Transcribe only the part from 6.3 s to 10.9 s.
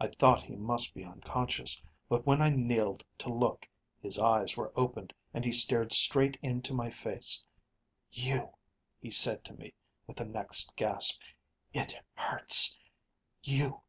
into my face. 'You...' he said to me with the next